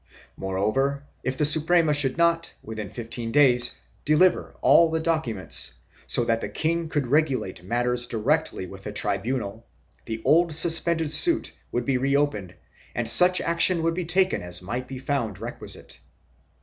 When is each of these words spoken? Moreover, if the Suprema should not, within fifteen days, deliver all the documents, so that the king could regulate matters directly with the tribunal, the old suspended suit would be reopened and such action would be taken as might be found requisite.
Moreover, 0.35 1.03
if 1.21 1.37
the 1.37 1.45
Suprema 1.45 1.93
should 1.93 2.17
not, 2.17 2.51
within 2.63 2.89
fifteen 2.89 3.31
days, 3.31 3.77
deliver 4.03 4.55
all 4.61 4.89
the 4.89 4.99
documents, 4.99 5.75
so 6.07 6.25
that 6.25 6.41
the 6.41 6.49
king 6.49 6.89
could 6.89 7.05
regulate 7.05 7.61
matters 7.61 8.07
directly 8.07 8.65
with 8.65 8.83
the 8.83 8.93
tribunal, 8.93 9.63
the 10.05 10.19
old 10.25 10.55
suspended 10.55 11.11
suit 11.13 11.53
would 11.71 11.85
be 11.85 11.99
reopened 11.99 12.55
and 12.95 13.07
such 13.07 13.41
action 13.41 13.83
would 13.83 13.93
be 13.93 14.05
taken 14.05 14.41
as 14.41 14.59
might 14.63 14.87
be 14.87 14.97
found 14.97 15.37
requisite. 15.37 15.99